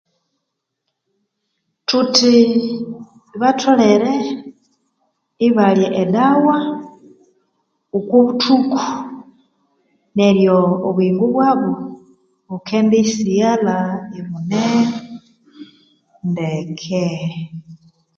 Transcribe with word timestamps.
Thuthi 1.87 2.35
batholere 3.41 4.13
ibalya 5.47 5.89
edawa 6.03 6.57
oko 7.97 8.15
buthuku 8.25 8.81
neryo 10.15 10.57
obuyingo 10.87 11.25
bwabu 11.33 11.71
bukendisighalha 12.49 13.77
ibune 14.19 14.65
ndeke 16.29 17.05